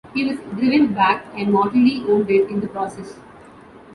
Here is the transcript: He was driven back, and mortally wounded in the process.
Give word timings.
He 0.15 0.25
was 0.25 0.39
driven 0.57 0.95
back, 0.95 1.27
and 1.37 1.51
mortally 1.53 2.03
wounded 2.03 2.49
in 2.49 2.59
the 2.59 2.67
process. 2.67 3.19